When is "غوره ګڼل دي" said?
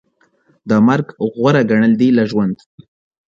1.35-2.09